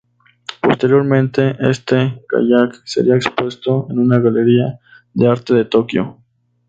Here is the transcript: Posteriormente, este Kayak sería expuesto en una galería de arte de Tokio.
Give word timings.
Posteriormente, 0.63 1.55
este 1.59 2.23
Kayak 2.27 2.75
sería 2.85 3.15
expuesto 3.15 3.85
en 3.91 3.99
una 3.99 4.17
galería 4.17 4.79
de 5.13 5.27
arte 5.27 5.53
de 5.53 5.65
Tokio. 5.65 6.17